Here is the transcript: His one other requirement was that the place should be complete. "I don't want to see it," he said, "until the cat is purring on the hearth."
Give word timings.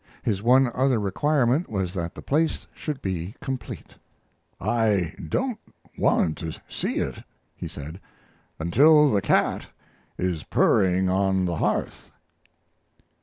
His 0.23 0.41
one 0.41 0.67
other 0.73 0.99
requirement 0.99 1.69
was 1.69 1.93
that 1.93 2.15
the 2.15 2.23
place 2.23 2.65
should 2.73 3.03
be 3.03 3.35
complete. 3.39 3.97
"I 4.59 5.13
don't 5.29 5.59
want 5.95 6.39
to 6.39 6.59
see 6.67 6.95
it," 6.95 7.23
he 7.55 7.67
said, 7.67 7.99
"until 8.57 9.11
the 9.11 9.21
cat 9.21 9.67
is 10.17 10.41
purring 10.43 11.07
on 11.07 11.45
the 11.45 11.57
hearth." 11.57 12.09